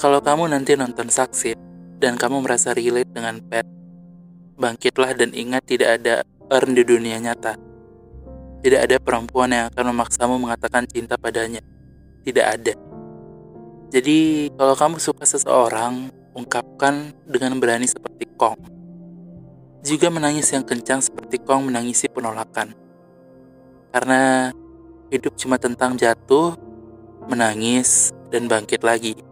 [0.00, 1.60] Kalau kamu nanti nonton Saksit
[2.00, 3.68] dan kamu merasa relate dengan Pet,
[4.56, 7.60] bangkitlah dan ingat tidak ada Earn di dunia nyata.
[8.64, 11.60] Tidak ada perempuan yang akan memaksamu mengatakan cinta padanya.
[12.24, 12.72] Tidak ada.
[13.92, 18.56] Jadi, kalau kamu suka seseorang, ungkapkan dengan berani seperti Kong.
[19.84, 22.72] Juga menangis yang kencang seperti Kong menangisi penolakan.
[23.92, 24.48] Karena
[25.12, 26.56] hidup cuma tentang jatuh,
[27.28, 29.29] menangis, dan bangkit lagi.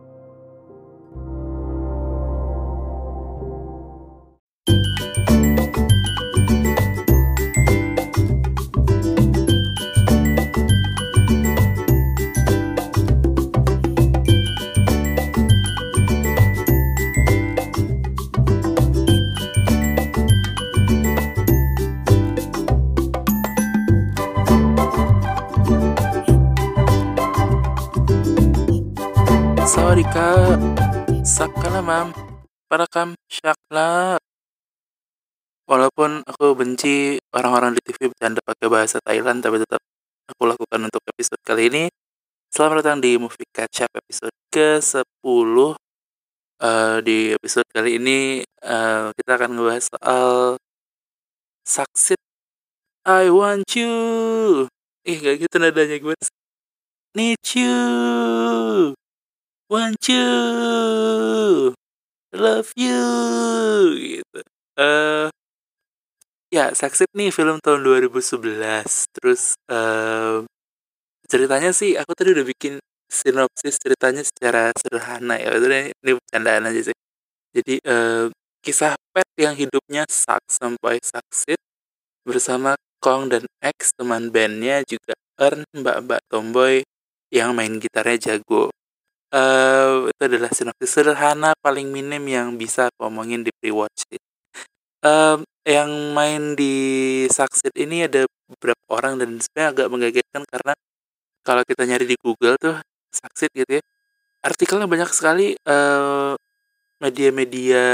[31.38, 32.10] Sakala mam,
[32.66, 34.18] parakam syakla.
[35.70, 39.78] Walaupun aku benci orang-orang di TV bercanda pakai bahasa Thailand, tapi tetap
[40.26, 41.84] aku lakukan untuk episode kali ini.
[42.50, 45.54] Selamat datang di Movie Catch Up episode ke-10.
[46.58, 50.58] Uh, di episode kali ini uh, kita akan ngebahas soal
[51.62, 52.18] Saksit
[53.06, 54.66] I Want You.
[55.06, 56.18] Ih, gak gitu nadanya gue.
[57.14, 57.78] Need you
[59.68, 60.28] want you
[62.32, 63.04] love you
[64.00, 64.40] gitu.
[64.80, 65.28] Uh,
[66.48, 70.44] ya Saksit nih film tahun 2011 terus uh,
[71.28, 75.52] ceritanya sih aku tadi udah bikin sinopsis ceritanya secara sederhana ya.
[75.52, 76.96] Ini, ini bercandaan aja sih.
[77.52, 78.32] Jadi uh,
[78.64, 81.60] kisah pet yang hidupnya sak sampai saksit
[82.24, 86.82] bersama Kong dan X teman bandnya juga Earn mbak-mbak tomboy
[87.30, 88.72] yang main gitarnya jago
[89.32, 94.08] uh, itu adalah sinopsis sederhana paling minim yang bisa aku omongin di pre-watch
[95.04, 95.38] uh,
[95.68, 96.74] yang main di
[97.28, 100.72] Saksit ini ada beberapa orang dan sebenarnya agak mengagetkan karena
[101.44, 102.76] kalau kita nyari di Google tuh
[103.12, 103.82] Saksit gitu ya
[104.44, 105.58] artikelnya banyak sekali
[106.98, 107.84] media media-media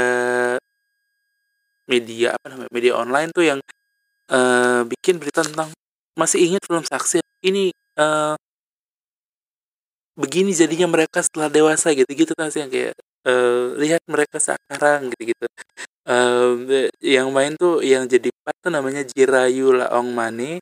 [1.85, 3.59] media apa namanya media online tuh yang
[4.31, 5.69] uh, bikin berita tentang
[6.15, 8.33] masih ingat film Saksit ini uh,
[10.15, 12.95] begini jadinya mereka setelah dewasa gitu-gitu kan sih yang kayak
[13.27, 15.45] uh, lihat mereka sekarang gitu-gitu.
[16.05, 20.61] Uh, yang main tuh yang jadi part tuh namanya Jirayu Laong Mane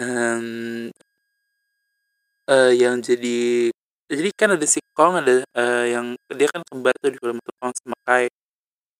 [0.00, 0.88] um,
[2.48, 3.68] uh, yang jadi
[4.08, 7.72] jadi kan ada si Kong ada uh, yang dia kan kembar tuh di film Kong
[7.76, 8.26] sama Kai.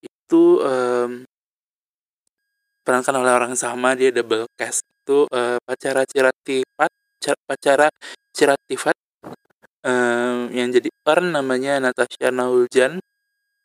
[0.05, 1.25] Itu um,
[2.84, 6.91] perankan oleh orang sama dia double cast itu uh, pacara Ciratifat
[7.49, 7.88] pacara
[8.37, 8.97] Ciratifat
[9.84, 13.00] um, yang jadi Per namanya Natasha Nauljan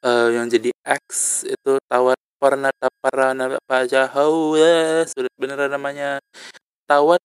[0.03, 4.55] uh, yang jadi X itu Tawat Pornata Parana Pajahau.
[4.59, 6.19] Ya sudah beneran namanya.
[6.87, 7.23] Tawat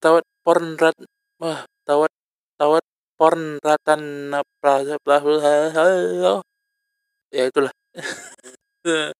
[0.00, 0.96] Tawat Pornrat
[1.40, 2.12] wah Tawat
[2.60, 2.84] Tawat
[3.16, 4.32] Pornratan
[7.30, 7.72] ya itulah.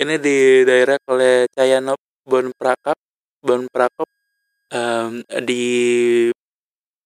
[0.00, 2.94] Ini di daerah oleh Cayanop Bon Prakap
[3.42, 4.06] Bon Prakop
[4.70, 5.64] um, di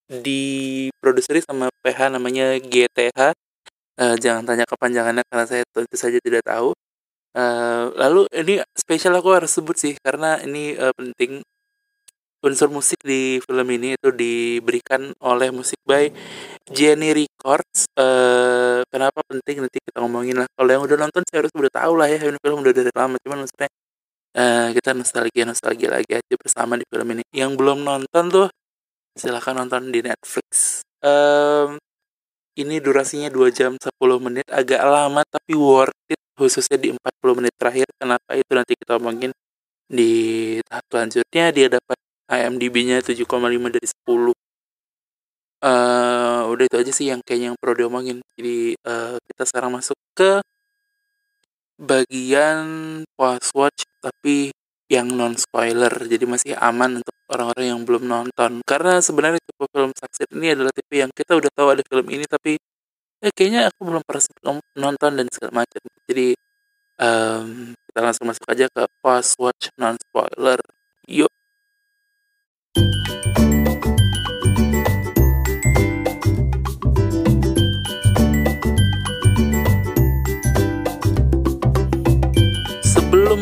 [0.09, 3.33] diproduseri sama PH namanya GTH.
[3.95, 6.75] Uh, eh, jangan tanya kepanjangannya karena saya tentu saja tidak tahu.
[7.35, 11.43] Uh, lalu ini spesial aku harus sebut sih karena ini uh, penting
[12.45, 16.13] unsur musik di film ini itu diberikan oleh musik by
[16.69, 17.89] Jenny Records.
[17.97, 20.49] Uh, kenapa penting nanti kita ngomongin lah.
[20.53, 23.17] Kalau yang udah nonton saya harus udah tahu lah ya ini film udah dari lama.
[23.25, 23.71] Cuman maksudnya
[24.37, 27.25] uh, kita nostalgia nostalgia lagi aja bersama di film ini.
[27.33, 28.47] Yang belum nonton tuh
[29.15, 30.83] silahkan nonton di Netflix.
[31.01, 31.79] Um,
[32.55, 33.91] ini durasinya 2 jam 10
[34.23, 37.87] menit agak lama tapi worth it khususnya di 40 menit terakhir.
[37.99, 38.51] Kenapa itu?
[38.55, 39.33] Nanti kita omongin
[39.91, 40.13] di
[40.67, 41.45] tahap selanjutnya.
[41.55, 41.99] Dia dapat
[42.31, 44.33] IMDb-nya 7,5 dari 10 uh,
[45.65, 48.19] eh, udah itu aja sih yang kayaknya yang perlu diomongin.
[48.39, 50.43] Jadi uh, kita sekarang masuk ke
[51.75, 52.67] bagian
[53.19, 54.55] post watch tapi
[54.87, 58.63] yang non spoiler jadi masih aman untuk orang-orang yang belum nonton.
[58.63, 62.25] Karena sebenarnya tipe film Saksit ini adalah tipe yang kita udah tahu ada film ini
[62.31, 62.55] tapi
[63.19, 64.23] ya kayaknya aku belum pernah
[64.79, 65.83] nonton dan segala macam.
[66.07, 66.39] Jadi
[67.03, 70.61] um, kita langsung masuk aja ke post watch non spoiler
[71.11, 71.34] yuk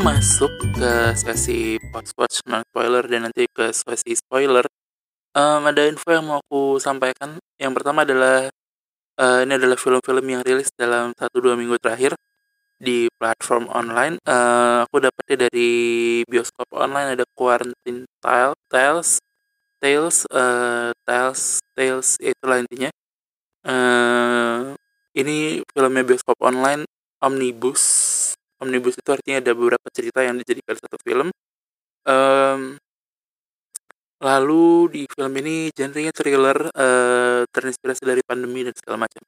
[0.03, 4.67] masuk ke sesi post-watch non-spoiler dan nanti ke sesi spoiler,
[5.31, 7.39] um, ada info yang mau aku sampaikan.
[7.55, 8.51] Yang pertama adalah
[9.23, 12.19] uh, ini adalah film-film yang rilis dalam satu dua minggu terakhir
[12.83, 14.19] di platform online.
[14.27, 15.71] Uh, aku dapetnya dari
[16.27, 19.11] bioskop online ada Quarantine Tales, Tales,
[19.79, 22.91] Tales, uh, Tales, Tales itulah intinya.
[23.63, 24.75] Uh,
[25.15, 26.91] ini filmnya bioskop online
[27.23, 28.12] omnibus.
[28.63, 31.35] Omnibus itu artinya ada beberapa cerita yang dijadikan satu film.
[32.07, 32.79] Um,
[34.23, 39.23] lalu di film ini genrenya thriller, uh, terinspirasi dari pandemi dan segala macam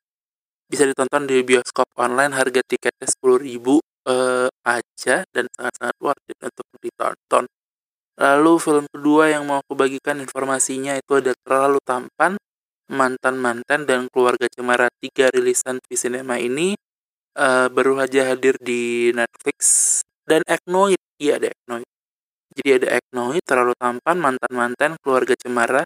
[0.65, 3.79] bisa ditonton di bioskop online harga tiketnya sepuluh ribu
[4.09, 7.45] uh, aja dan sangat-sangat worth it untuk ditonton.
[8.15, 12.39] Lalu film kedua yang mau aku bagikan informasinya itu ada Terlalu Tampan,
[12.91, 16.79] Mantan-Mantan dan Keluarga Cemara tiga rilisan di sinema ini
[17.39, 19.59] uh, baru aja hadir di Netflix.
[20.25, 21.89] Dan Eknoid, iya ada Eknoid.
[22.55, 25.83] Jadi ada Eknoid, Terlalu Tampan, Mantan-Mantan, Keluarga Cemara.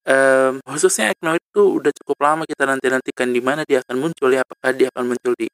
[0.00, 4.42] Um, khususnya Eknoid itu udah cukup lama kita nanti-nantikan di mana dia akan muncul ya,
[4.42, 5.46] apakah dia akan muncul di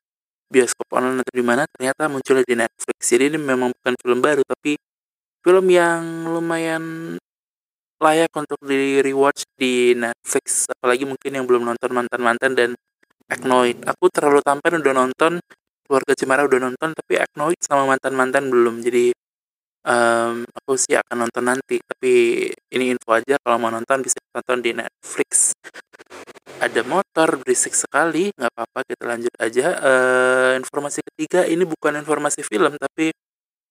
[0.46, 2.98] bioskop online atau di mana, ternyata munculnya di Netflix.
[3.02, 4.78] Jadi ini memang bukan film baru, tapi
[5.42, 7.14] film yang lumayan
[7.98, 12.70] layak untuk di-rewatch di Netflix, apalagi mungkin yang belum nonton Mantan-Mantan dan
[13.26, 13.82] Eknoid.
[13.90, 15.42] Aku terlalu tampan udah nonton,
[15.86, 18.82] Keluarga Cemara udah nonton, tapi Eknoid sama Mantan-Mantan belum.
[18.82, 19.14] Jadi
[19.86, 21.78] um, aku sih akan nonton nanti.
[21.78, 22.12] Tapi
[22.74, 25.54] ini info aja kalau mau nonton bisa tonton di Netflix.
[26.56, 29.66] Ada motor berisik sekali nggak apa-apa kita lanjut aja.
[29.78, 33.12] Uh, informasi ketiga ini bukan informasi film tapi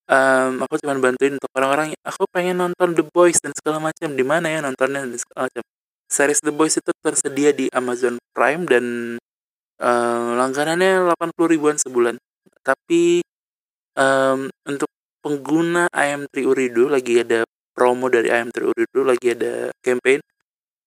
[0.07, 1.91] um, aku cuma bantuin untuk orang-orang.
[2.05, 4.15] Aku pengen nonton The Boys dan segala macam.
[4.15, 5.63] Di mana ya nontonnya dan segala macam?
[6.05, 9.17] Series The Boys itu tersedia di Amazon Prime dan
[9.81, 12.15] uh, langganannya 80 ribuan sebulan
[12.61, 13.21] tapi
[13.97, 14.89] um, untuk
[15.23, 20.21] pengguna IM3 Uridu lagi ada promo dari IM3 Uridu lagi ada campaign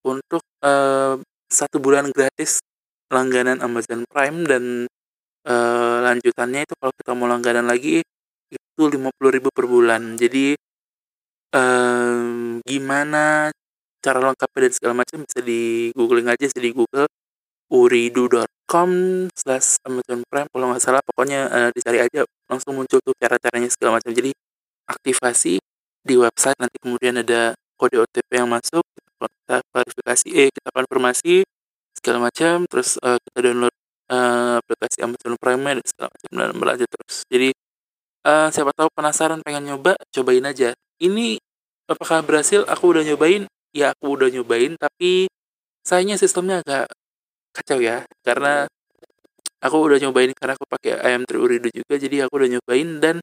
[0.06, 1.18] untuk uh,
[1.48, 2.60] satu bulan gratis
[3.08, 4.84] langganan Amazon Prime dan
[5.48, 8.04] uh, lanjutannya itu kalau kita mau langganan lagi
[8.48, 10.16] itu 50.000 per bulan.
[10.16, 10.56] Jadi
[11.56, 13.52] uh, gimana
[13.98, 17.08] cara lengkapnya dan segala macam bisa di googling aja sih di Google
[17.72, 18.57] uridu.com
[19.32, 23.98] slash Amazon Prime kalau nggak salah pokoknya uh, dicari aja langsung muncul tuh cara-caranya segala
[23.98, 24.12] macam.
[24.12, 24.30] Jadi
[24.84, 25.56] aktivasi
[26.04, 28.84] di website nanti kemudian ada kode OTP yang masuk
[29.48, 31.42] kita klarifikasi eh kita konfirmasi
[31.96, 33.74] segala macam terus uh, kita download
[34.12, 37.16] uh, aplikasi Amazon Prime dan segala macam dan berlanjut terus.
[37.32, 37.48] Jadi
[38.28, 40.76] uh, siapa tahu penasaran pengen nyoba cobain aja.
[41.00, 41.40] Ini
[41.88, 42.68] apakah berhasil?
[42.68, 43.48] Aku udah nyobain?
[43.72, 45.32] Ya aku udah nyobain tapi
[45.80, 46.92] sayangnya sistemnya agak
[47.54, 48.68] kacau ya karena
[49.58, 53.16] aku udah nyobain karena aku pakai ayam teruridu juga jadi aku udah nyobain dan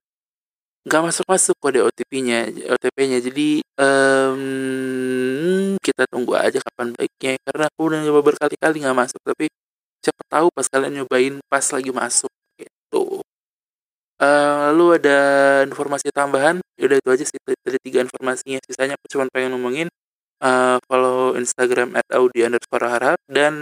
[0.85, 3.49] nggak masuk masuk kode OTP-nya OTP-nya jadi
[3.81, 4.41] um,
[5.81, 9.49] kita tunggu aja kapan baiknya karena aku udah nyoba berkali-kali nggak masuk tapi
[10.05, 12.29] cepet tahu pas kalian nyobain pas lagi masuk
[12.61, 13.25] gitu.
[14.15, 15.19] Uh, lalu ada
[15.67, 16.61] informasi tambahan?
[16.77, 18.61] Udah itu aja sih tadi tiga informasinya.
[18.63, 19.89] Sisanya aku cuma pengen ngomongin
[20.45, 23.53] uh, follow Instagram at Audi underscore harap dan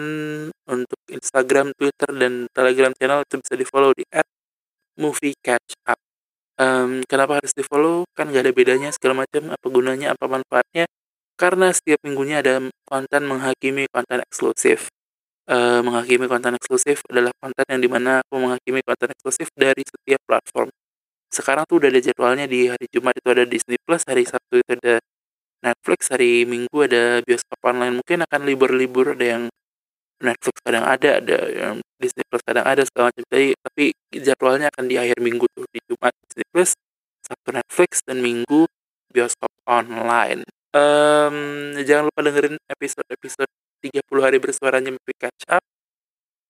[0.67, 4.27] untuk Instagram, Twitter, dan Telegram channel itu bisa di follow di at
[4.99, 5.97] movie catch up.
[6.59, 8.05] Um, kenapa harus di follow?
[8.13, 10.85] Kan gak ada bedanya segala macam, apa gunanya, apa manfaatnya.
[11.33, 14.93] Karena setiap minggunya ada konten menghakimi konten eksklusif.
[15.43, 20.21] Uh, menghakimi konten eksklusif adalah konten yang di mana aku menghakimi konten eksklusif dari setiap
[20.29, 20.69] platform.
[21.33, 24.71] Sekarang tuh udah ada jadwalnya di hari Jumat itu ada Disney Plus, hari Sabtu itu
[24.77, 25.01] ada
[25.63, 29.43] Netflix hari Minggu ada bioskop online mungkin akan libur-libur ada yang
[30.23, 33.23] Netflix kadang ada ada yang Disney Plus kadang ada segala macam.
[33.27, 36.71] Tapi, tapi jadwalnya akan di akhir minggu tuh di Jumat Disney Plus
[37.23, 38.67] Sabtu Netflix dan Minggu
[39.11, 40.43] bioskop online.
[40.73, 43.51] Um, jangan lupa dengerin episode-episode
[43.85, 45.63] 30 hari bersuaranya Mimpi Catch Up.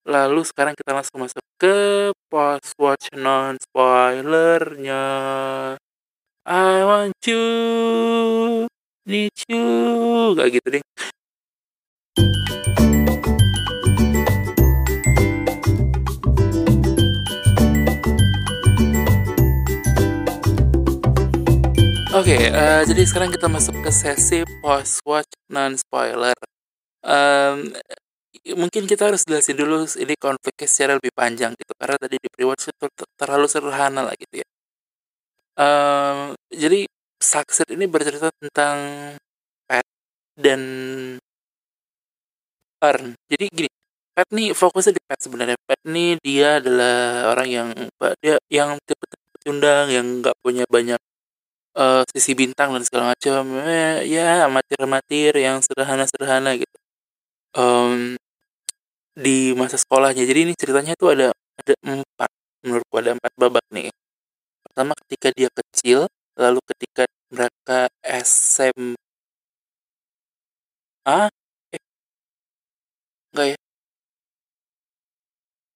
[0.08, 5.04] Lalu sekarang kita langsung masuk ke post watch non spoilernya
[6.44, 8.68] I want you
[9.04, 9.28] you
[10.40, 10.84] kayak gitu deh
[22.14, 26.38] Oke, okay, uh, eh, jadi sekarang kita masuk ke sesi post watch non spoiler.
[27.02, 27.74] Um,
[28.54, 32.70] mungkin kita harus jelasin dulu ini konfliknya secara lebih panjang gitu karena tadi di pre-watch
[32.70, 32.86] itu
[33.18, 34.48] terlalu sederhana lah gitu ya.
[35.58, 36.86] Um, jadi
[37.24, 38.78] Succeed ini bercerita tentang
[39.64, 39.88] Pat
[40.36, 40.62] dan
[42.84, 43.16] Earn.
[43.32, 43.70] Jadi gini,
[44.12, 45.56] Pat nih fokusnya di Pat sebenarnya.
[45.64, 47.70] Pat nih dia adalah orang yang
[48.20, 49.08] dia yang tipe
[49.40, 51.00] pecundang yang nggak punya banyak
[51.80, 53.42] uh, sisi bintang dan segala macam.
[53.64, 56.78] Eh, ya amatir-amatir yang sederhana-sederhana gitu.
[57.56, 58.20] Um,
[59.16, 60.28] di masa sekolahnya.
[60.28, 62.30] Jadi ini ceritanya tuh ada ada empat
[62.66, 63.90] menurutku ada empat babak nih.
[64.66, 66.10] Pertama ketika dia kecil,
[66.42, 68.98] lalu ketika mereka SM
[71.06, 71.30] ah
[71.74, 71.80] eh.
[73.34, 73.58] Enggak ya?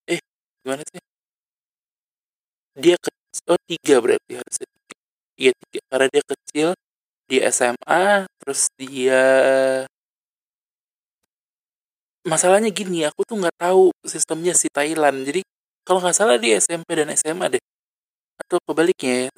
[0.06, 0.20] Eh
[0.62, 1.00] gimana sih?
[2.76, 3.10] Dia ke
[3.50, 4.68] oh tiga berarti harusnya.
[5.40, 5.80] Iya tiga.
[5.90, 6.68] Karena dia kecil
[7.30, 9.22] di SMA terus dia
[12.26, 15.22] masalahnya gini aku tuh nggak tahu sistemnya si Thailand.
[15.28, 15.40] Jadi
[15.86, 17.62] kalau nggak salah di SMP dan SMA deh
[18.42, 19.28] atau kebaliknya ya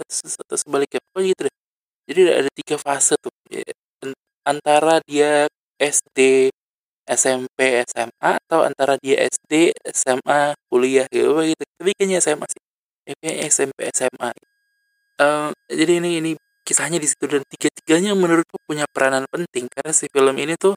[0.45, 1.57] atau sebaliknya apa gitu deh.
[2.11, 3.65] Jadi ada tiga fase tuh ya,
[4.47, 5.47] antara dia
[5.81, 6.51] SD
[7.11, 7.59] SMP
[7.91, 11.63] SMA atau antara dia SD SMA kuliah gitu gitu.
[11.79, 12.63] Tapi kayaknya SMA sih.
[13.09, 14.31] Ya, SMP SMA
[15.21, 16.31] uh, jadi ini ini
[16.65, 17.25] kisahnya di situ.
[17.29, 19.69] Dan tiga tiganya menurutku punya peranan penting.
[19.69, 20.75] Karena si film ini tuh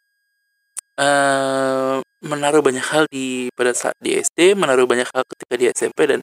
[0.99, 5.99] uh, menaruh banyak hal di pada saat di SD, menaruh banyak hal ketika di SMP
[6.09, 6.19] dan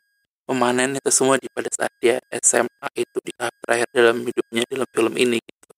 [0.50, 4.88] memanen itu semua di pada saat dia SMA itu di tahap terakhir dalam hidupnya dalam
[4.90, 5.69] film ini gitu.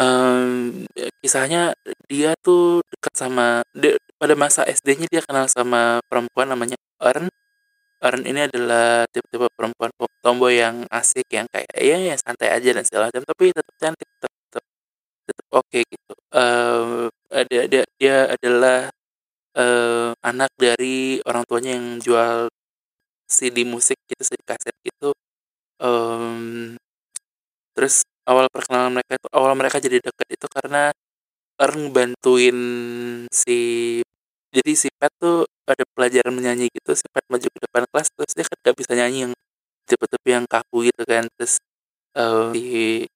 [0.00, 0.84] Um,
[1.24, 1.72] kisahnya
[2.08, 7.32] dia tuh dekat sama dia, pada masa SD-nya dia kenal sama perempuan namanya Ern.
[8.00, 9.92] Ern ini adalah tipe-tipe perempuan
[10.24, 14.08] tomboy yang asik yang kayak ya, ya santai aja dan segala macam tapi tetap cantik
[14.08, 14.64] tetap tetap,
[15.28, 16.12] tetap oke okay, gitu.
[16.32, 17.08] Um,
[17.48, 18.92] dia, dia dia adalah
[19.56, 22.48] uh, anak dari orang tuanya yang jual
[23.30, 25.14] CD musik gitu CD kaset gitu
[25.78, 26.74] um,
[27.72, 30.90] terus awal perkenalan mereka itu awal mereka jadi dekat itu karena
[31.60, 32.58] Ern bantuin
[33.30, 33.58] si
[34.50, 38.32] jadi si Pat tuh ada pelajaran menyanyi gitu si Pat maju ke depan kelas terus
[38.34, 39.32] dia kan gak bisa nyanyi yang
[39.86, 41.62] cepet-cepet yang kaku gitu kan terus
[42.18, 43.06] uh, si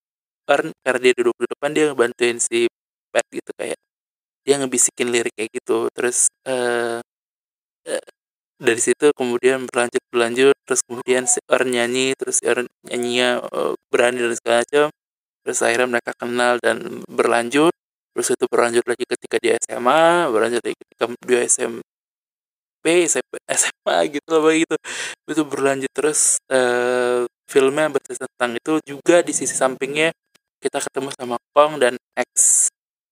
[0.45, 2.69] Ern karena dia duduk di depan dia bantuin si
[3.11, 3.79] Pat gitu kayak
[4.45, 7.01] dia ngebisikin lirik kayak gitu terus uh,
[7.89, 8.07] uh,
[8.65, 13.77] dari situ kemudian berlanjut berlanjut terus kemudian si Ern nyanyi terus si Ern nyanyinya uh,
[13.93, 14.87] berani dan segala macam.
[15.45, 17.75] Terus akhirnya mereka kenal dan berlanjut.
[18.17, 21.83] Terus itu berlanjut lagi ketika di SMA berlanjut lagi ketika di SMP
[22.85, 24.77] SMP SMA gitu loh begitu
[25.25, 30.13] itu berlanjut terus uh, filmnya bercerita tentang itu juga di sisi sampingnya
[30.61, 32.69] kita ketemu sama Kong dan X.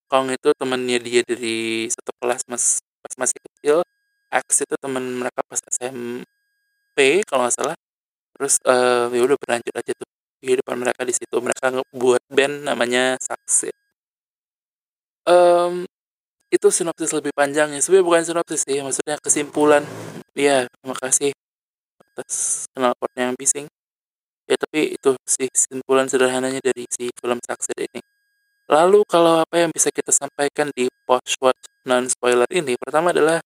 [0.09, 3.77] Kong itu temennya dia dari satu kelas mas pas masih kecil
[4.33, 7.77] X itu teman mereka pas SMP kalau nggak salah.
[8.33, 10.09] Terus uh, ya udah berlanjut aja tuh
[10.41, 11.35] kehidupan mereka di situ.
[11.37, 13.69] Mereka buat band namanya Saksi.
[15.23, 15.85] Um,
[16.51, 19.85] itu sinopsis lebih panjang ya sebenarnya bukan sinopsis sih maksudnya kesimpulan.
[20.33, 21.31] Ya terima kasih
[22.01, 23.69] atas knalpotnya yang bising.
[24.49, 28.01] Ya tapi itu sih kesimpulan sederhananya dari si film Saksi ini.
[28.69, 33.43] Lalu kalau apa yang bisa kita sampaikan di post watch non spoiler ini pertama adalah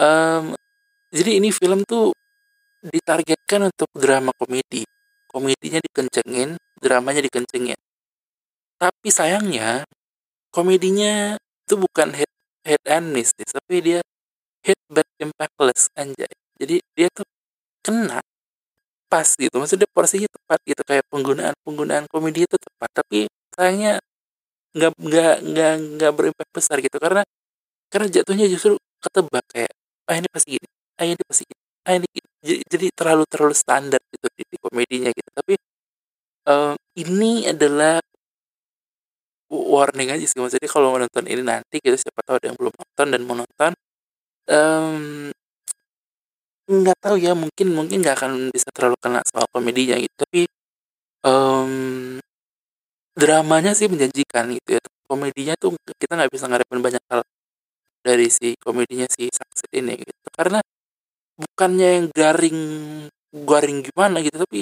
[0.00, 0.56] Um,
[1.12, 2.16] jadi ini film tuh
[2.82, 4.84] ditargetkan untuk drama komedi.
[5.28, 7.78] Komedinya dikencengin, dramanya dikencengin.
[8.76, 9.86] Tapi sayangnya
[10.52, 12.30] komedinya itu bukan head
[12.66, 14.00] head and miss, tapi dia
[14.66, 16.28] hit but impactless anjay.
[16.58, 17.24] Jadi dia tuh
[17.84, 18.20] kena
[19.10, 19.54] pas gitu.
[19.60, 22.90] Maksudnya porsinya tepat gitu kayak penggunaan penggunaan komedi itu tepat.
[23.04, 24.00] Tapi sayangnya
[24.72, 27.22] nggak nggak nggak nggak berimpak besar gitu karena
[27.92, 29.72] karena jatuhnya justru ketebak kayak
[30.12, 30.68] ah ini pasti gini
[31.00, 32.28] ah ini pasti gini ah ini gini.
[32.42, 35.30] Jadi, jadi terlalu terlalu standar gitu di komedinya gitu.
[35.30, 35.54] Tapi
[36.50, 38.02] um, ini adalah
[39.50, 40.38] warning aja sih.
[40.38, 43.36] Maksudnya kalau mau nonton ini nanti gitu siapa tahu ada yang belum nonton dan mau
[43.38, 43.72] nonton
[44.50, 45.30] um,
[46.70, 50.14] nggak tahu ya mungkin mungkin nggak akan bisa terlalu kena soal komedinya gitu.
[50.18, 50.40] Tapi
[51.26, 51.72] um,
[53.18, 54.82] dramanya sih menjanjikan gitu ya.
[55.06, 57.20] Komedinya tuh kita nggak bisa ngarepin banyak hal
[58.02, 60.12] dari si komedinya si Saksit ini gitu.
[60.34, 60.58] Karena
[61.38, 62.60] bukannya yang garing
[63.32, 64.60] garing gimana gitu tapi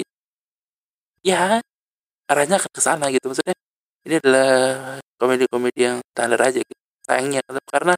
[1.25, 1.59] ya
[2.29, 3.33] arahnya ke sana gitu.
[3.33, 3.55] Maksudnya
[4.07, 4.51] ini adalah
[5.19, 7.41] komedi-komedi yang standar aja gitu sayangnya.
[7.67, 7.93] Karena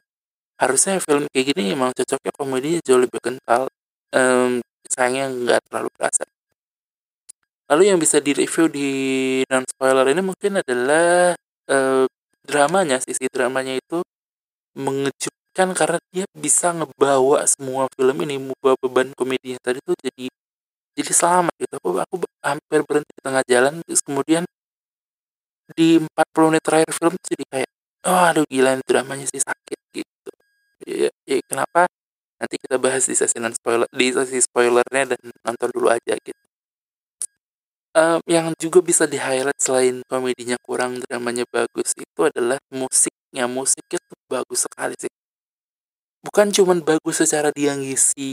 [0.58, 3.68] harusnya film kayak gini emang cocoknya komedinya jauh lebih kental
[4.14, 6.24] um, sayangnya nggak terlalu berasa.
[7.70, 8.88] Lalu yang bisa direview di
[9.48, 11.32] non spoiler ini mungkin adalah
[11.72, 12.04] uh,
[12.44, 14.04] dramanya sisi dramanya itu
[14.74, 20.26] mengejutkan karena dia bisa ngebawa semua film ini membawa beban komedinya tadi tuh jadi
[20.94, 21.74] jadi selamat gitu.
[21.82, 24.44] Aku aku hampir berhenti di tengah jalan terus kemudian
[25.74, 27.70] di 40 menit terakhir film tuh jadi kayak
[28.04, 30.30] oh aduh gila dramanya sih sakit gitu.
[30.84, 31.88] Ya, ya kenapa?
[32.38, 36.44] Nanti kita bahas di sesi non spoiler di sesi spoilernya dan nonton dulu aja gitu.
[37.94, 43.46] Um, yang juga bisa di highlight selain komedinya kurang dramanya bagus itu adalah musiknya.
[43.46, 45.12] Musiknya bagus sekali sih.
[46.24, 48.32] Bukan cuman bagus secara dia ngisi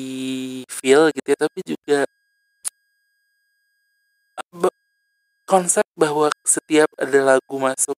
[0.72, 2.00] feel gitu ya tapi juga
[5.46, 7.98] konsep bahwa setiap ada lagu masuk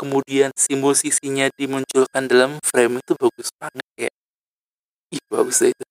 [0.00, 4.12] kemudian si musisinya dimunculkan dalam frame itu bagus banget ya
[5.14, 5.84] ih bagus deh itu.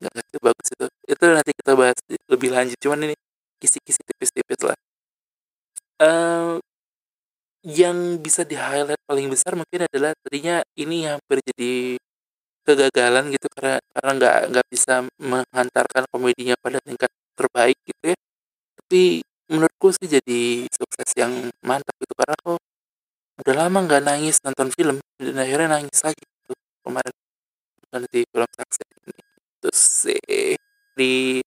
[0.00, 0.86] Nggak ngerti bagus itu.
[1.12, 1.98] Itu nanti kita bahas
[2.32, 3.16] lebih lanjut cuman ini
[3.62, 4.78] kisi-kisi tipis-tipis lah.
[6.00, 6.60] Eh,
[7.64, 12.00] yang bisa di highlight paling besar mungkin adalah tadinya ini hampir jadi
[12.64, 18.18] kegagalan gitu karena karena nggak nggak bisa menghantarkan komedinya pada tingkat terbaik gitu ya.
[18.80, 19.02] Tapi
[19.50, 20.40] menurutku sih jadi
[20.72, 21.32] sukses yang
[21.64, 22.60] mantap gitu karena kok
[23.40, 26.52] udah lama nggak nangis nonton film dan akhirnya nangis lagi gitu
[26.84, 27.14] kemarin.
[27.84, 29.14] Nonton di film sukses ini.
[29.60, 30.20] Terus sih.
[30.96, 31.40] Di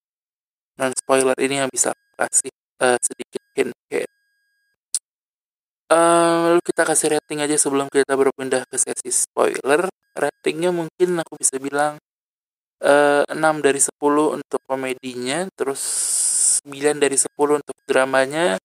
[0.79, 2.53] non spoiler ini yang bisa aku kasih
[2.85, 4.09] eh, sedikit hint kayak
[5.91, 9.87] eh, lalu kita kasih rating aja sebelum kita berpindah ke sesi spoiler.
[10.13, 11.97] Ratingnya mungkin aku bisa bilang
[12.83, 15.81] eh, 6 dari 10 untuk komedinya terus
[16.65, 18.57] 9 dari 10 untuk dramanya.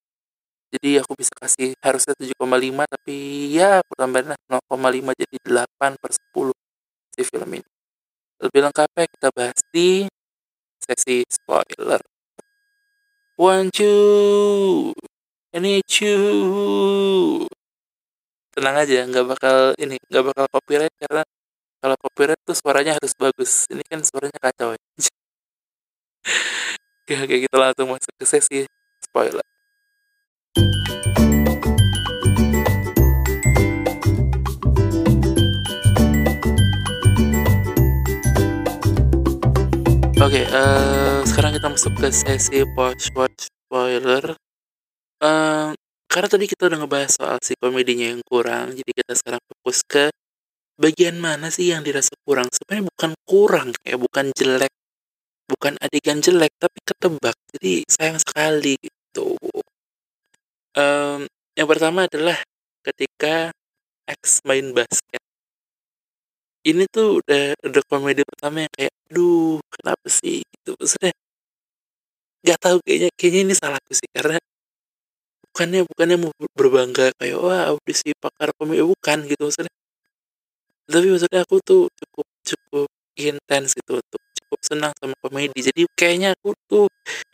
[0.68, 3.16] Jadi aku bisa kasih harusnya 7,5 tapi
[3.56, 6.52] ya aku tambahin lah 0,5 jadi 8 per 10
[7.16, 7.70] si film ini.
[8.38, 10.06] Lebih lengkapnya kita bahas di
[10.78, 12.00] sesi spoiler.
[13.38, 14.92] One two
[15.56, 16.12] ini cu
[18.52, 21.22] tenang aja nggak bakal ini nggak bakal copyright karena
[21.78, 23.70] kalau copyright tuh suaranya harus bagus.
[23.70, 24.82] Ini kan suaranya kacau ya
[27.24, 28.58] Oke, kita langsung masuk ke sesi
[29.00, 29.46] spoiler.
[40.18, 44.47] Oke, eh, sekarang kita masuk ke sesi watch watch spoiler.
[45.22, 45.70] Eh,
[46.06, 50.04] karena tadi kita udah ngebahas soal si komedinya yang kurang, jadi kita sekarang fokus ke
[50.78, 52.48] bagian mana sih yang dirasa kurang.
[52.54, 54.72] Sebenarnya bukan kurang, kayak bukan jelek,
[55.50, 57.36] bukan adegan jelek, tapi ketebak.
[57.56, 59.36] Jadi sayang sekali gitu.
[60.76, 61.26] Em,
[61.58, 62.38] yang pertama adalah
[62.86, 63.50] ketika
[64.08, 65.20] X main basket.
[66.66, 70.74] Ini tuh udah udah komedi pertama yang kayak, aduh, kenapa sih gitu.
[70.74, 71.12] Maksudnya
[72.44, 74.38] nggak tahu kayaknya kayaknya ini salahku sih karena
[75.58, 79.74] bukannya bukannya mau ber- berbangga kayak wah audisi pakar komedi bukan gitu maksudnya.
[80.86, 82.86] Tapi maksudnya aku tuh cukup cukup
[83.18, 85.58] intens itu untuk cukup senang sama komedi.
[85.58, 86.86] Jadi kayaknya aku tuh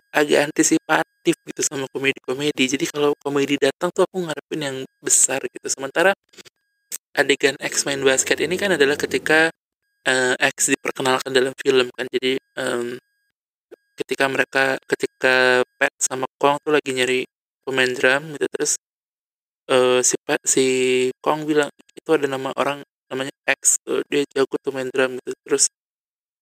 [0.08, 2.64] agak antisipatif gitu sama komedi-komedi.
[2.64, 5.68] Jadi kalau komedi datang tuh aku ngarepin yang besar gitu.
[5.68, 6.16] Sementara
[7.12, 9.52] adegan X main basket ini kan adalah ketika
[10.08, 12.08] eh, X diperkenalkan dalam film kan.
[12.08, 12.96] Jadi em,
[14.00, 17.20] ketika mereka ketika Pat sama Kong tuh lagi nyari
[17.66, 18.72] pemain drum gitu terus
[19.70, 20.64] eh, si Pat si
[21.24, 22.81] Kong bilang itu ada nama orang
[23.12, 25.33] namanya X tuh, dia jago tuh main drum gitu.
[25.46, 25.64] Terus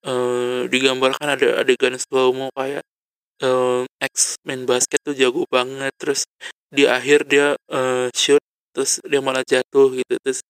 [0.07, 2.85] eh, digambarkan ada adegan slow mo kayak
[3.45, 6.27] eh, X main basket tuh jago banget terus
[6.73, 8.43] di akhir dia eh, shoot
[8.75, 10.41] terus dia malah jatuh gitu terus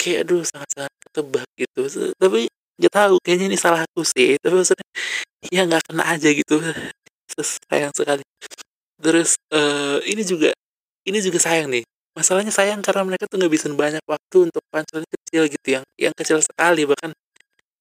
[0.00, 1.80] kayak aduh sangat-sangat ketebak gitu.
[2.18, 2.48] Tapi
[2.80, 4.86] nggak tahu kayaknya ini salah aku sih tapi maksudnya
[5.52, 6.56] ya nggak kena aja gitu
[7.70, 8.24] sayang sekali
[9.00, 10.50] terus eh, ini juga
[11.08, 11.84] ini juga sayang nih.
[12.16, 16.14] Masalahnya sayang karena mereka tuh nggak bisa banyak waktu untuk punchline kecil gitu yang yang
[16.16, 17.14] kecil sekali bahkan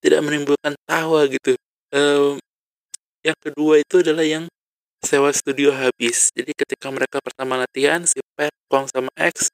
[0.04, 1.56] tidak menimbulkan tawa gitu.
[1.92, 2.40] Em,
[3.26, 4.46] yang kedua itu adalah yang
[5.04, 6.32] sewa studio habis.
[6.36, 9.50] Jadi ketika mereka pertama latihan si Pat, Kong sama X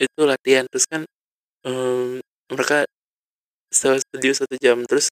[0.00, 0.66] itu latihan.
[0.70, 1.02] Terus kan
[1.66, 2.20] em,
[2.52, 2.86] mereka
[3.72, 4.78] sewa studio satu jam.
[4.88, 5.10] Terus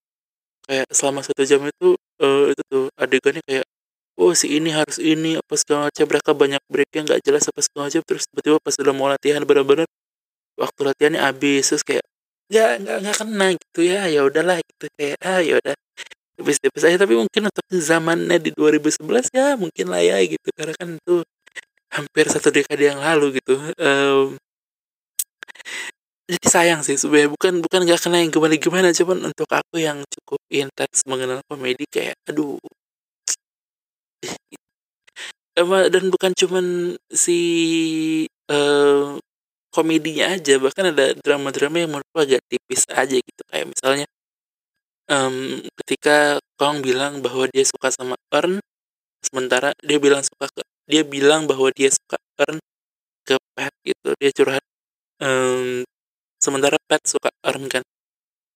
[0.69, 1.89] kayak selama satu jam itu
[2.23, 3.67] eh, itu tuh adegannya kayak
[4.21, 6.05] oh si ini harus ini apa segala macam.
[6.11, 8.03] Mereka banyak breaknya nggak jelas apa segala macam.
[8.09, 9.87] Terus tiba-tiba pas udah mau latihan benar-benar
[10.59, 11.63] waktu latihannya habis.
[11.73, 12.05] Terus kayak
[12.53, 14.01] nggak nggak nggak kena gitu ya.
[14.11, 14.85] Ya udahlah gitu.
[14.99, 15.75] Kayak ah ya udah.
[16.39, 16.99] Tipis-tipis aja.
[17.03, 20.49] Tapi mungkin untuk zamannya di 2011 ya mungkin lah ya gitu.
[20.57, 21.15] Karena kan itu
[21.95, 23.55] hampir satu dekade yang lalu gitu.
[23.79, 24.37] Em,
[26.25, 27.31] jadi sayang sih sebenarnya.
[27.37, 31.85] Bukan bukan nggak kena yang gimana gimana cuman untuk aku yang cukup intens mengenal komedi
[31.89, 32.57] kayak aduh
[35.57, 36.67] dan bukan cuman
[37.15, 37.39] si
[38.51, 39.05] eh,
[39.75, 43.43] komedinya aja bahkan ada drama-drama yang menurutku agak tipis aja gitu.
[43.51, 44.07] Kayak misalnya
[45.11, 48.61] em, ketika Kong bilang bahwa dia suka sama Earn
[49.25, 52.59] sementara dia bilang suka ke dia bilang bahwa dia suka Earn
[53.27, 54.11] ke Pat gitu.
[54.21, 54.65] Dia curhat
[55.23, 55.85] em,
[56.43, 57.85] sementara Pat suka Earn kan.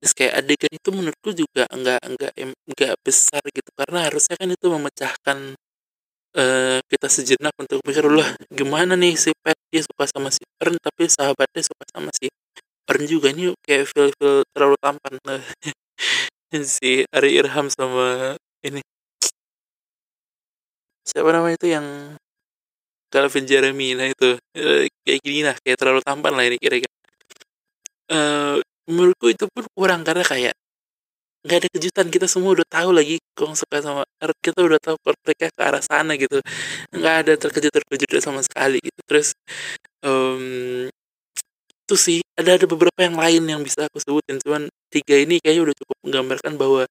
[0.02, 3.70] Terus kayak adegan itu menurutku juga enggak enggak enggak besar gitu.
[3.76, 5.38] Karena harusnya kan itu memecahkan
[6.38, 9.58] eh, kita sejenak untuk mikir lah gimana nih si Pat?
[9.68, 12.30] Dia suka sama si Earn tapi sahabatnya suka sama si
[12.88, 13.34] Earn juga.
[13.34, 15.14] Ini kayak feel feel terlalu tampan.
[16.48, 18.32] Si Ari Irham sama
[18.64, 18.80] ini.
[21.04, 22.16] Siapa namanya itu yang
[23.12, 24.40] Calvin Jeremy nah itu.
[24.56, 26.88] Eh, kayak gini lah kayak terlalu tampan lah ini kira-kira.
[28.08, 30.56] Uh, menurutku itu pun kurang karena kayak
[31.46, 34.96] nggak ada kejutan kita semua udah tahu lagi kong suka sama Art kita udah tahu
[35.06, 36.42] mereka ke arah sana gitu.
[36.90, 39.00] Nggak ada terkejut terkejut sama sekali gitu.
[39.06, 39.34] Terus
[40.02, 40.88] um,
[41.88, 45.72] itu sih ada ada beberapa yang lain yang bisa aku sebutin cuman tiga ini kayaknya
[45.72, 46.82] udah cukup menggambarkan bahwa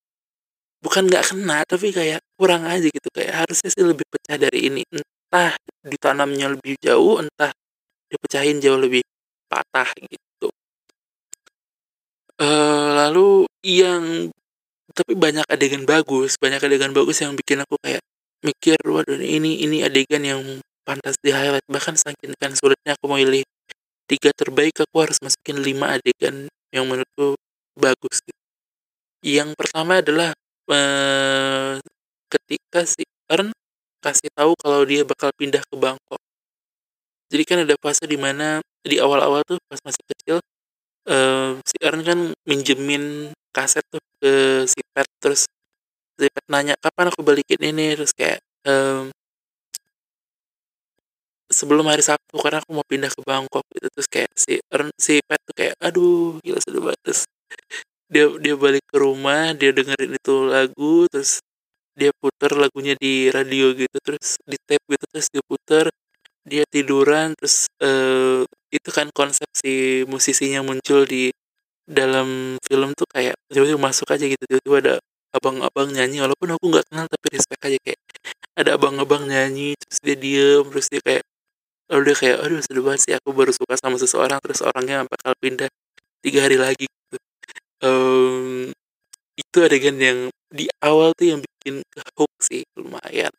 [0.81, 3.07] bukan nggak kena tapi kayak kurang aja gitu.
[3.11, 4.81] Kayak harusnya sih lebih pecah dari ini.
[4.89, 7.51] Entah ditanamnya lebih jauh entah
[8.07, 9.03] dipecahin jauh lebih
[9.51, 10.47] patah gitu.
[12.37, 14.33] Uh, lalu yang
[14.93, 18.01] tapi banyak adegan bagus banyak adegan bagus yang bikin aku kayak
[18.41, 20.41] mikir waduh ini ini adegan yang
[20.87, 23.43] pantas di highlight bahkan saking kan sulitnya aku mau pilih
[24.07, 27.35] tiga terbaik aku harus masukin lima adegan yang menurutku
[27.75, 28.43] bagus gitu.
[29.25, 30.31] yang pertama adalah
[30.71, 31.75] eh,
[32.31, 33.51] ketika si Ern
[33.99, 36.21] kasih tahu kalau dia bakal pindah ke Bangkok
[37.27, 40.37] jadi kan ada fase di mana di awal-awal tuh pas masih kecil
[41.11, 44.33] uh, si Ern kan minjemin kaset tuh ke
[44.69, 45.41] si Pet terus
[46.19, 47.97] si Pet nanya kapan aku balikin ini?
[47.97, 48.39] Terus kayak
[48.69, 49.09] um,
[51.49, 53.87] sebelum hari Sabtu karena aku mau pindah ke Bangkok gitu.
[53.89, 54.53] Terus kayak si
[55.01, 57.25] si Pet tuh kayak aduh gila sudah batas
[58.07, 61.43] dia dia balik ke rumah dia dengerin itu lagu terus
[61.97, 65.85] dia putar lagunya di radio gitu terus di tape gitu terus dia putar
[66.47, 71.33] dia tiduran terus uh, itu kan konsep si musisinya muncul di
[71.87, 74.95] dalam film tuh kayak tiba-tiba masuk aja gitu tiba-tiba ada
[75.31, 78.01] abang-abang nyanyi walaupun aku nggak kenal tapi respect aja kayak
[78.59, 81.23] ada abang-abang nyanyi terus dia diem terus dia kayak
[81.87, 85.31] lalu dia kayak aduh sedih banget sih aku baru suka sama seseorang terus orangnya bakal
[85.39, 85.69] pindah
[86.19, 87.17] tiga hari lagi gitu.
[87.85, 88.67] um,
[89.39, 90.19] itu adegan yang
[90.51, 91.83] di awal tuh yang bikin
[92.15, 93.31] hook sih lumayan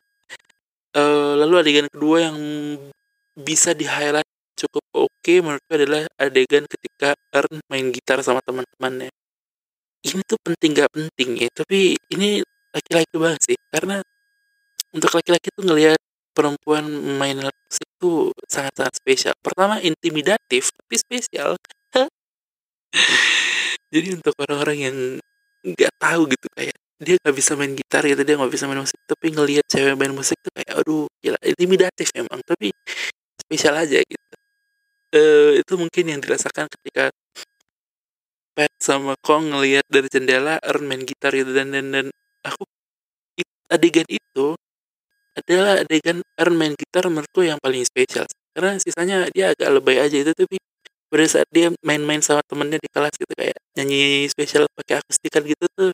[0.97, 2.37] uh, lalu adegan kedua yang
[3.37, 4.28] bisa di highlight
[4.59, 9.09] cukup oke okay, menurutku adalah adegan ketika Ern main gitar sama teman-temannya.
[10.03, 12.39] Ini tuh penting gak penting ya, tapi ini
[12.71, 13.99] laki-laki banget sih, karena
[14.95, 15.99] untuk laki-laki tuh ngelihat
[16.31, 16.87] perempuan
[17.19, 19.33] main musik itu sangat-sangat spesial.
[19.43, 21.59] Pertama intimidatif, tapi spesial.
[23.93, 24.97] Jadi untuk orang-orang yang
[25.65, 28.99] nggak tahu gitu kayak dia nggak bisa main gitar gitu dia nggak bisa main musik
[29.07, 32.71] tapi ngelihat cewek main musik tuh kayak aduh gila intimidatif emang tapi
[33.39, 34.35] spesial aja gitu
[35.15, 37.13] uh, itu mungkin yang dirasakan ketika
[38.53, 42.05] Pat sama Kong ngelihat dari jendela Ern main gitar gitu dan dan, dan
[42.43, 42.67] aku
[43.39, 44.57] it, adegan itu
[45.37, 48.27] adalah adegan Ern main gitar menurutku yang paling spesial.
[48.51, 50.59] Karena sisanya dia agak lebay aja itu tapi
[51.09, 55.65] pada saat dia main-main sama temennya di kelas gitu kayak nyanyi spesial pakai akustikan gitu
[55.73, 55.89] tuh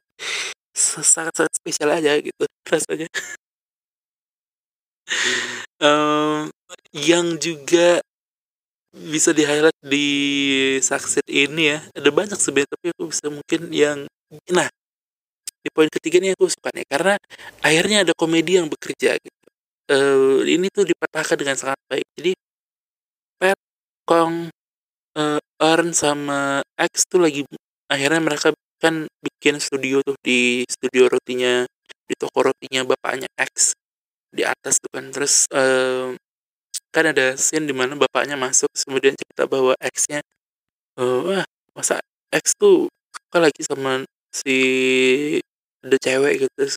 [0.76, 3.08] sangat-sangat spesial aja gitu rasanya.
[5.80, 6.50] Um,
[6.92, 8.02] yang juga
[8.96, 10.08] bisa di-highlight di
[10.80, 11.80] Succeed ini ya.
[11.92, 14.00] Ada banyak sebenarnya tapi aku bisa mungkin yang
[14.52, 14.68] nah
[15.66, 17.18] di poin ketiga ini aku suka nih karena
[17.66, 19.42] akhirnya ada komedi yang bekerja gitu.
[19.86, 22.06] Uh, ini tuh dipatahkan dengan sangat baik.
[22.18, 22.34] Jadi
[23.38, 23.60] Pat,
[24.08, 24.50] Kong,
[25.18, 27.42] uh, Earn sama X tuh lagi
[27.90, 31.64] akhirnya mereka kan bikin studio tuh di studio rotinya
[32.06, 33.74] di toko rotinya bapaknya X
[34.30, 36.12] di atas tuh kan terus uh,
[36.96, 40.24] kan ada scene di mana bapaknya masuk kemudian cerita bahwa X-nya
[40.96, 42.00] uh, wah masa
[42.32, 44.58] X tuh suka lagi sama si
[45.84, 46.52] ada cewek gitu.
[46.56, 46.76] Terus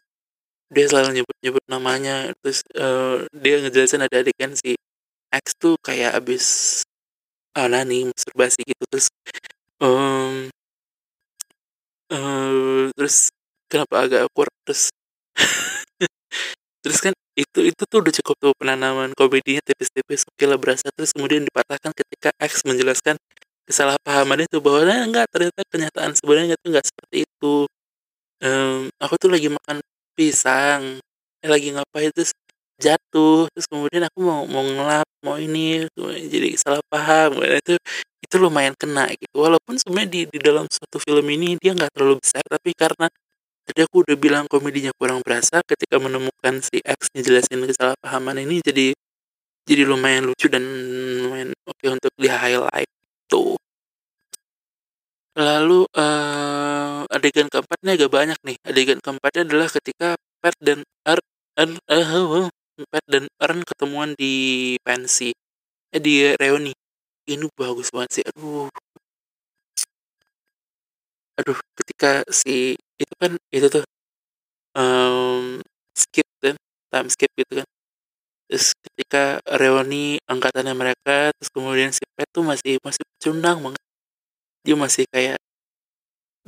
[0.74, 2.34] dia selalu nyebut-nyebut namanya.
[2.42, 4.74] Terus uh, dia ngejelasin ada adegan si
[5.30, 6.82] X tuh kayak abis
[7.54, 8.82] ah nih masturbasi gitu.
[8.90, 9.06] Terus
[9.78, 10.50] um,
[12.10, 13.30] uh, terus
[13.70, 14.52] kenapa agak awkward?
[14.66, 14.90] Terus
[16.82, 20.90] terus kan itu itu tuh udah cukup tuh penanaman komedinya tipis-tipis oke berasa.
[20.90, 23.14] Terus kemudian dipatahkan ketika X menjelaskan
[23.70, 27.54] kesalahpahaman itu bahwa nah, enggak ternyata kenyataan sebenarnya itu enggak seperti itu.
[28.42, 29.78] Um, aku tuh lagi makan
[30.18, 30.98] pisang
[31.42, 32.34] eh, lagi ngapain terus
[32.78, 35.90] jatuh terus kemudian aku mau mau ngelap mau ini
[36.30, 37.74] jadi salah paham nah, itu
[38.22, 39.34] itu lumayan kena gitu.
[39.38, 43.06] Walaupun sebenarnya di di dalam suatu film ini dia nggak terlalu besar tapi karena
[43.68, 48.96] Tadi aku udah bilang komedinya kurang berasa ketika menemukan si X ngejelasin kesalahpahaman ini jadi
[49.68, 50.64] jadi lumayan lucu dan
[51.20, 52.88] lumayan oke okay untuk di highlight
[53.28, 53.60] tuh.
[55.36, 58.56] Lalu uh, adegan keempatnya agak banyak nih.
[58.64, 61.20] Adegan keempatnya adalah ketika Pat dan Ern,
[61.60, 62.48] Ern uh,
[62.88, 65.28] Pat dan Ern ketemuan di pensi,
[65.92, 66.72] eh, di reuni.
[67.28, 68.24] Ini bagus banget sih.
[68.32, 68.72] Aduh,
[71.36, 73.84] aduh ketika si itu kan itu tuh
[74.74, 75.62] um,
[75.94, 76.56] skip kan
[76.90, 77.68] time skip gitu kan.
[78.48, 79.24] Terus ketika
[79.60, 83.82] reuni angkatannya mereka terus kemudian si Pet tuh masih masih pecundang banget.
[84.64, 85.38] Dia masih kayak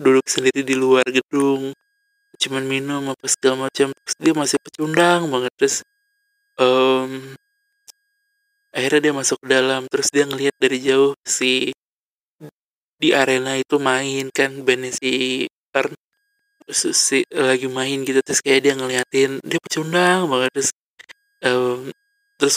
[0.00, 1.76] duduk sendiri di luar gedung
[2.40, 5.52] cuman minum apa segala macam dia masih pecundang banget.
[5.60, 5.76] Terus
[6.56, 7.36] um,
[8.72, 11.74] akhirnya dia masuk ke dalam terus dia ngelihat dari jauh si
[13.00, 15.44] di arena itu main kan bandnya si
[16.70, 20.70] terus si lagi main gitu terus kayak dia ngeliatin dia pecundang banget terus
[21.42, 21.90] um,
[22.38, 22.56] terus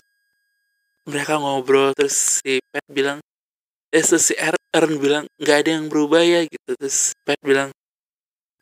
[1.10, 3.20] mereka ngobrol terus si Pat bilang
[3.94, 6.74] eh terus si Ern bilang nggak ada yang berubah ya gitu.
[6.82, 7.70] Terus Pat bilang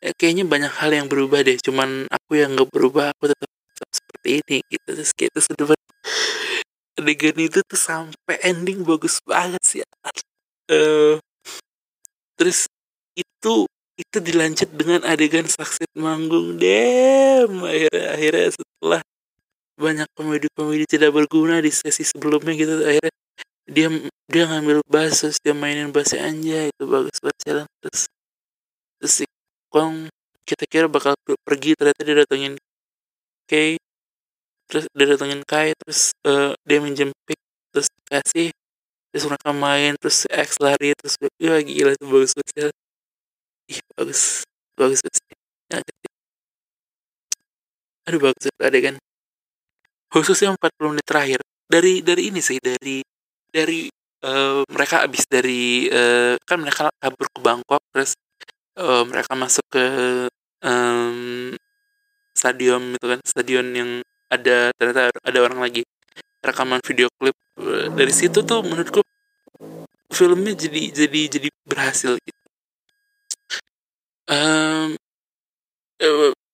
[0.04, 3.90] eh, kayaknya banyak hal yang berubah deh cuman aku yang nggak berubah aku tetap, tetap
[3.96, 4.88] seperti ini gitu.
[4.92, 5.66] Terus kayak itu sudah
[7.00, 11.16] adegan itu tuh sampai ending bagus banget sih uh,
[12.36, 12.68] terus
[13.16, 16.56] itu itu dilanjut dengan adegan saksit manggung.
[16.56, 19.00] Dem akhirnya akhirnya setelah
[19.76, 23.12] banyak komedi-komedi tidak berguna di sesi sebelumnya gitu akhirnya
[23.66, 23.88] dia
[24.28, 28.00] dia ngambil bass dia mainin bassnya aja itu bagus banget terus
[29.00, 29.24] terus si
[29.72, 30.12] Kong
[30.44, 32.54] kita kira bakal pergi ternyata dia datengin
[33.48, 33.80] Kay
[34.68, 37.40] terus dia datengin Kai terus uh, dia minjem pick
[37.72, 38.52] terus kasih
[39.10, 42.74] terus mereka main terus X lari terus ya gila itu bagus banget
[43.70, 44.46] ih bagus.
[44.72, 46.10] Bagus banget ya,
[48.08, 48.96] aduh bagus adegan.
[50.12, 51.40] Khususnya 40 menit terakhir.
[51.70, 53.00] Dari dari ini sih dari
[53.48, 53.88] dari
[54.26, 58.12] uh, mereka habis dari uh, kan mereka kabur ke Bangkok terus
[58.76, 59.84] uh, mereka masuk ke
[60.60, 61.56] um,
[62.36, 63.90] stadion itu kan stadion yang
[64.28, 65.82] ada ternyata ada orang lagi.
[66.42, 67.38] Rekaman video klip
[67.94, 68.98] dari situ tuh menurutku
[70.10, 72.41] filmnya jadi jadi jadi berhasil gitu
[74.30, 74.94] um,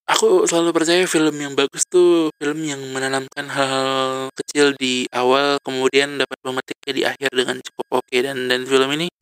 [0.09, 6.17] aku selalu percaya film yang bagus tuh film yang menanamkan hal kecil di awal kemudian
[6.17, 8.25] dapat memetiknya di akhir dengan cukup oke okay.
[8.25, 9.13] dan dan film ini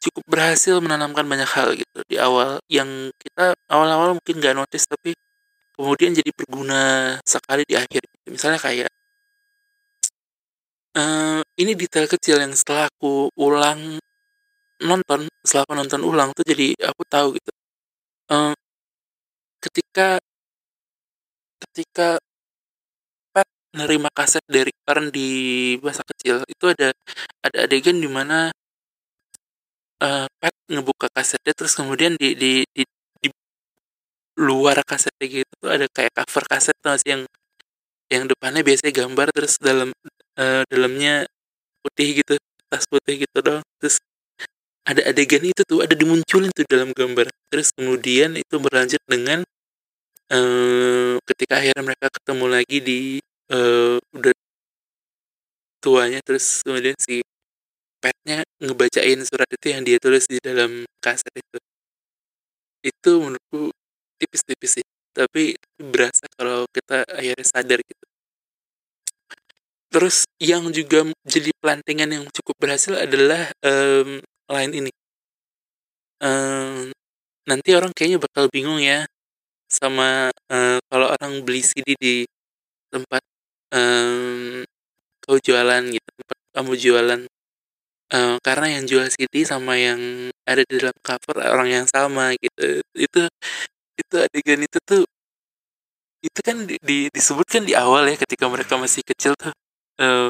[0.00, 5.16] cukup berhasil menanamkan banyak hal gitu di awal yang kita awal-awal mungkin gak notice tapi
[5.72, 8.28] kemudian jadi berguna sekali di akhir gitu.
[8.28, 8.90] misalnya kayak
[11.00, 13.98] uh, ini detail kecil yang setelah aku ulang
[14.84, 17.55] nonton setelah aku nonton ulang tuh jadi aku tahu gitu
[18.30, 18.54] uh,
[19.62, 20.18] ketika
[21.62, 22.18] ketika
[23.32, 25.28] Pat nerima kaset dari Karen di
[25.82, 26.92] masa kecil itu ada
[27.44, 28.50] ada adegan di mana
[30.02, 32.82] uh, Pat ngebuka kasetnya terus kemudian di di di,
[33.22, 33.28] di
[34.40, 37.22] luar kasetnya gitu tuh ada kayak cover kaset tuh yang
[38.06, 39.90] yang depannya biasanya gambar terus dalam
[40.38, 41.26] uh, dalamnya
[41.82, 42.34] putih gitu
[42.70, 43.98] tas putih gitu dong terus
[44.86, 47.26] ada adegan itu tuh ada dimunculin tuh dalam gambar.
[47.50, 49.42] Terus kemudian itu berlanjut dengan
[50.30, 53.00] uh, ketika akhirnya mereka ketemu lagi di
[53.50, 54.34] uh, udah
[55.82, 56.22] tuanya.
[56.22, 57.26] Terus kemudian si
[57.98, 61.58] petnya ngebacain surat itu yang dia tulis di dalam kaset itu.
[62.86, 63.74] Itu menurutku
[64.22, 68.04] tipis-tipis sih tapi berasa kalau kita akhirnya sadar gitu.
[69.88, 74.92] Terus yang juga jadi pelantingan yang cukup berhasil adalah um, lain ini.
[76.22, 76.90] Um,
[77.44, 79.04] nanti orang kayaknya bakal bingung ya
[79.68, 82.14] sama uh, kalau orang beli CD di
[82.88, 83.22] tempat
[83.74, 84.62] um,
[85.20, 87.20] kau jualan gitu tempat kamu jualan.
[88.06, 92.80] Uh, karena yang jual CD sama yang ada di dalam cover orang yang sama gitu.
[92.94, 93.26] Itu
[93.96, 95.02] itu adegan itu tuh
[96.24, 99.52] itu kan di, di, disebutkan di awal ya ketika mereka masih kecil tuh
[100.00, 100.28] uh,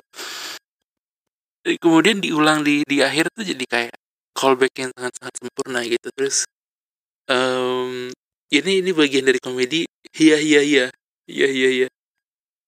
[1.83, 3.97] kemudian diulang di di akhir tuh jadi kayak
[4.37, 6.09] callback yang sangat-sangat sempurna gitu.
[6.13, 6.45] Terus
[7.31, 8.13] um,
[8.53, 9.89] ini ini bagian dari komedi
[10.21, 10.87] iya iya iya
[11.27, 11.89] iya iya iya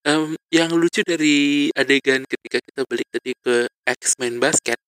[0.08, 3.54] um, yang lucu dari adegan ketika kita balik tadi ke
[3.86, 4.78] X main basket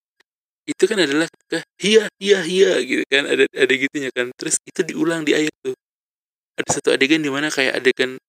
[0.68, 4.30] itu kan adalah ketika iya iya iya gitu kan ada ada gitunya kan.
[4.38, 5.74] Terus itu diulang di ayat tuh.
[6.58, 8.20] Ada satu adegan di mana kayak adegan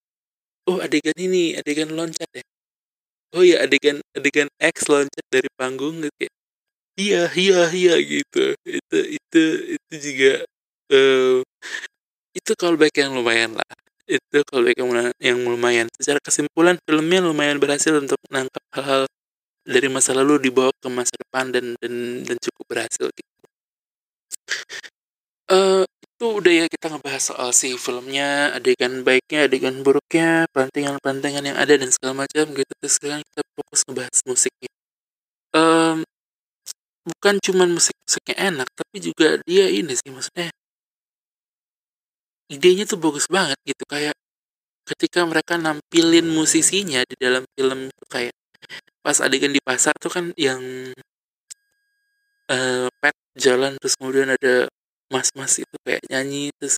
[0.70, 2.44] oh adegan ini adegan loncat ya.
[3.36, 6.34] Oh ya adegan adegan X loncat dari panggung gitu kayak
[7.02, 8.54] iya iya iya gitu.
[8.62, 9.42] Itu itu
[9.76, 10.34] itu juga
[10.94, 11.40] uh,
[12.38, 13.72] itu callback yang lumayan lah.
[14.08, 15.88] Itu callback yang, yang lumayan.
[15.98, 19.04] Secara kesimpulan filmnya lumayan berhasil untuk menangkap hal-hal
[19.66, 21.94] dari masa lalu dibawa ke masa depan dan dan
[22.26, 23.32] dan cukup berhasil gitu.
[25.52, 25.84] Uh,
[26.22, 31.74] itu udah ya kita ngebahas soal si filmnya adegan baiknya adegan buruknya pelantingan-pelantingan yang ada
[31.76, 32.72] dan segala macam gitu.
[32.80, 34.72] Terus sekarang kita fokus ngebahas musiknya.
[35.52, 36.08] Um,
[37.08, 40.54] bukan cuman musik-musiknya enak tapi juga dia ini sih maksudnya
[42.52, 44.14] idenya tuh bagus banget gitu kayak
[44.86, 48.36] ketika mereka nampilin musisinya di dalam film itu kayak
[49.02, 50.62] pas adegan di pasar tuh kan yang
[52.52, 54.70] uh, pet jalan terus kemudian ada
[55.10, 56.78] mas-mas itu kayak nyanyi terus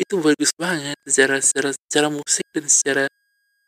[0.00, 3.04] itu bagus banget secara secara secara musik dan secara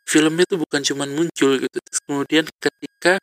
[0.06, 1.76] filmnya tuh bukan cuman muncul gitu.
[1.76, 3.20] Terus kemudian ketika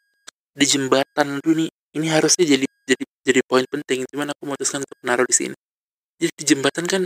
[0.53, 4.05] di jembatan tuh nih ini harusnya jadi jadi jadi poin penting.
[4.09, 5.55] Cuman aku memutuskan untuk menaruh di sini.
[6.19, 7.01] Jadi di jembatan kan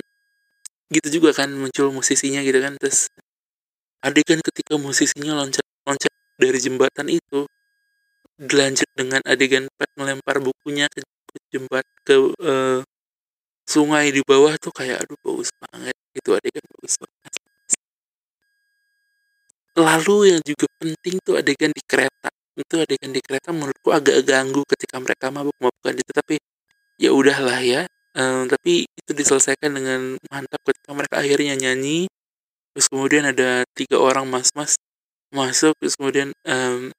[0.88, 2.74] gitu juga kan muncul musisinya gitu kan.
[2.80, 3.12] Terus
[4.02, 7.50] adegan ketika musisinya loncat loncat dari jembatan itu
[8.38, 12.86] dilanjut dengan adegan Pat melempar bukunya ke, ke jembat ke uh,
[13.66, 15.96] sungai di bawah tuh kayak aduh bagus banget.
[16.16, 17.32] Itu adegan bagus banget.
[19.78, 24.66] Lalu yang juga penting tuh adegan di kereta itu adegan di kereta menurutku agak ganggu
[24.66, 26.36] ketika mereka mabuk-mabukan itu tapi
[26.98, 27.82] ya udahlah ya.
[28.18, 32.10] Um, tapi itu diselesaikan dengan mantap ketika mereka akhirnya nyanyi.
[32.74, 34.74] Terus kemudian ada tiga orang mas-mas
[35.30, 35.78] masuk.
[35.78, 36.90] Terus kemudian um,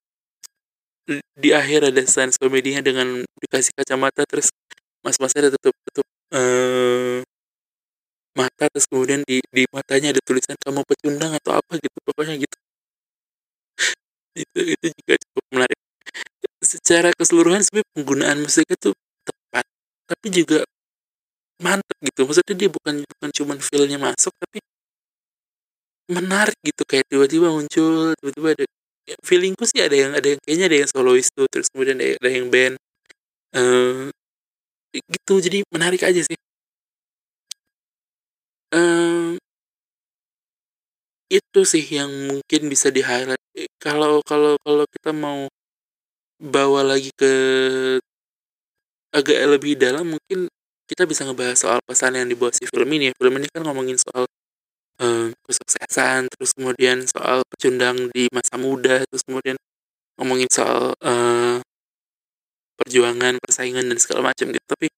[1.34, 4.22] di akhir ada sans komedinya dengan dikasih kacamata.
[4.30, 4.54] Terus
[5.02, 6.06] mas-masnya ada tutup tutup
[6.38, 7.18] uh,
[8.38, 8.70] mata.
[8.70, 11.82] Terus kemudian di di matanya ada tulisan kamu pecundang atau apa?
[11.82, 11.98] gitu.
[12.06, 12.56] Pokoknya gitu
[14.38, 15.79] itu itu juga cukup menarik.
[16.62, 18.94] Secara keseluruhan sebenarnya penggunaan musiknya tuh
[19.27, 19.66] tepat
[20.09, 20.61] tapi juga
[21.62, 22.20] mantep gitu.
[22.27, 24.59] Maksudnya dia bukan bukan cuma feelnya masuk tapi
[26.09, 26.83] menarik gitu.
[26.87, 28.64] Kayak tiba-tiba muncul tiba-tiba ada
[29.07, 32.16] ya, feelingku sih ada yang ada yang kayaknya ada yang solois tuh terus kemudian ada,
[32.18, 32.74] ada yang band
[33.59, 34.09] uh,
[34.94, 35.35] gitu.
[35.42, 36.38] Jadi menarik aja sih.
[38.68, 39.40] Uh,
[41.29, 43.38] itu sih yang mungkin bisa di highlight
[43.82, 45.50] kalau kalau kalau kita mau
[46.38, 47.32] bawa lagi ke
[49.10, 50.46] agak lebih dalam mungkin
[50.88, 53.14] kita bisa ngebahas soal pesan yang dibawa si film ini ya.
[53.18, 54.24] Film ini kan ngomongin soal
[55.02, 59.56] um, kesuksesan terus kemudian soal pecundang di masa muda terus kemudian
[60.16, 61.58] ngomongin soal uh,
[62.78, 64.64] perjuangan persaingan dan segala macam gitu.
[64.64, 64.88] Tapi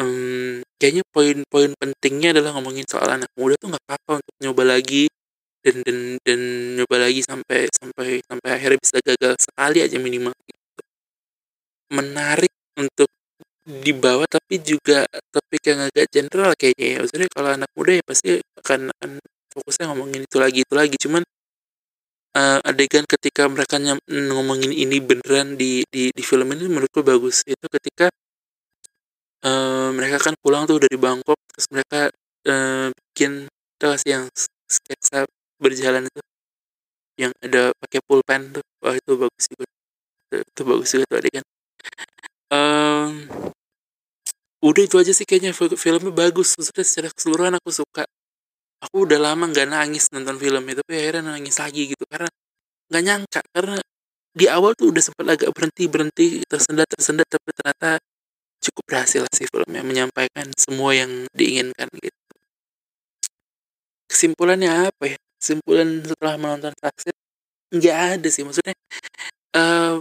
[0.00, 5.06] um, kayaknya poin-poin pentingnya adalah ngomongin soal anak muda tuh nggak apa-apa untuk nyoba lagi
[5.60, 6.40] dan dan dan
[6.80, 10.82] nyoba lagi sampai sampai sampai akhirnya bisa gagal sekali aja minimal gitu.
[11.90, 13.10] menarik untuk
[13.66, 16.98] dibawa tapi juga topik yang agak general kayaknya ya.
[17.04, 18.90] Maksudnya kalau anak muda ya pasti akan,
[19.50, 20.96] fokusnya ngomongin itu lagi itu lagi.
[20.98, 21.22] Cuman
[22.38, 23.76] uh, adegan ketika mereka
[24.08, 27.42] ngomongin ini beneran di di di film ini menurutku bagus.
[27.46, 28.10] Itu ketika
[29.44, 32.08] uh, mereka kan pulang tuh dari Bangkok terus mereka
[32.48, 34.28] uh, bikin terus yang
[34.70, 35.26] sketsa
[35.60, 36.20] berjalan itu
[37.20, 38.64] yang ada pakai pulpen tuh.
[38.80, 41.44] Wah itu bagus juga itu, itu bagus juga tuh adegan.
[42.50, 43.10] Um,
[44.64, 45.52] udah itu aja sih kayaknya.
[45.54, 46.56] Filmnya bagus.
[46.56, 48.08] Maksudnya secara keseluruhan aku suka.
[48.80, 52.04] Aku udah lama nggak nangis nonton film itu tapi akhirnya nangis lagi gitu.
[52.08, 52.30] Karena
[52.88, 53.40] nggak nyangka.
[53.52, 53.76] Karena
[54.32, 57.98] di awal tuh udah sempat agak berhenti berhenti tersendat tersendat tapi ternyata
[58.62, 62.20] cukup berhasil sih filmnya menyampaikan semua yang diinginkan gitu.
[64.10, 67.16] Kesimpulannya apa ya kesimpulan setelah menonton Taksit
[67.72, 68.44] nggak ada sih.
[68.44, 68.76] Maksudnya
[69.56, 69.98] uh,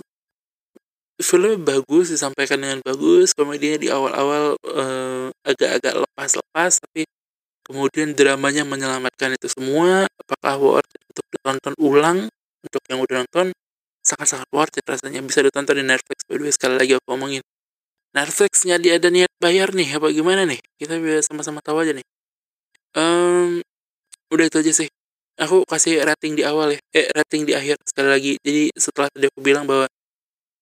[1.19, 7.07] filmnya bagus disampaikan dengan bagus komedinya di awal-awal uh, agak-agak lepas-lepas tapi
[7.63, 10.05] kemudian dramanya menyelamatkan itu semua.
[10.27, 12.19] Apakah worth it untuk ditonton ulang?
[12.59, 13.55] Untuk yang udah nonton
[14.03, 15.23] sangat-sangat worth it rasanya.
[15.23, 17.43] Bisa ditonton di Netflix by the way sekali lagi aku ngomongin
[18.09, 20.59] Netflixnya dia ada niat bayar nih apa gimana nih?
[20.81, 22.05] Kita bisa sama-sama tahu aja nih.
[22.97, 23.61] Um,
[24.33, 24.89] udah itu aja sih
[25.39, 26.79] aku kasih rating di awal ya.
[26.91, 27.79] Eh rating di akhir.
[27.87, 29.87] Sekali lagi jadi setelah tadi aku bilang bahwa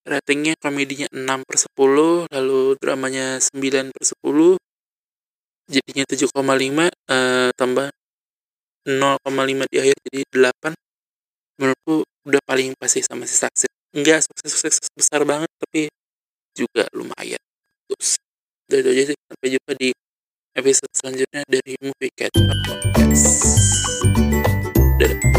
[0.08, 4.56] ratingnya komedinya 6 per 10 lalu dramanya 9 per 10
[5.68, 7.92] jadinya 7,5 uh, tambah
[8.88, 15.28] 0,5 di akhir jadi 8 menurutku udah paling pasti sama si Saksit enggak sukses-sukses besar
[15.28, 15.92] banget tapi
[16.58, 17.40] juga lumayan.
[17.86, 18.18] Terus
[18.66, 19.18] dari itu aja sih.
[19.30, 19.90] Sampai jumpa di
[20.58, 24.37] episode selanjutnya dari Movie Cat Podcast.
[25.08, 25.37] good.